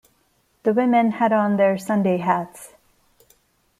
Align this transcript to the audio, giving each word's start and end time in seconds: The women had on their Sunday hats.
The 0.63 0.73
women 0.73 1.11
had 1.11 1.31
on 1.31 1.57
their 1.57 1.77
Sunday 1.77 2.17
hats. 2.17 2.73